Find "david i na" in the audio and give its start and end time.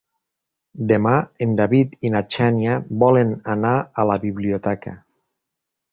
1.59-2.23